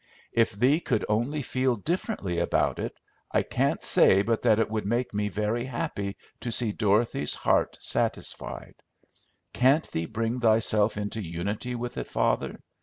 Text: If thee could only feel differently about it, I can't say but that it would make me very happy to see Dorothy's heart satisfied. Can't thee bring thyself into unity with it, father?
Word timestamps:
If 0.33 0.53
thee 0.53 0.79
could 0.79 1.05
only 1.07 1.43
feel 1.43 1.75
differently 1.75 2.39
about 2.39 2.79
it, 2.79 2.97
I 3.31 3.43
can't 3.43 3.83
say 3.83 4.23
but 4.23 4.41
that 4.41 4.57
it 4.57 4.67
would 4.67 4.87
make 4.87 5.13
me 5.13 5.29
very 5.29 5.65
happy 5.65 6.17
to 6.39 6.51
see 6.51 6.71
Dorothy's 6.71 7.35
heart 7.35 7.77
satisfied. 7.79 8.73
Can't 9.53 9.87
thee 9.91 10.07
bring 10.07 10.39
thyself 10.39 10.97
into 10.97 11.21
unity 11.21 11.75
with 11.75 11.99
it, 11.99 12.07
father? 12.07 12.61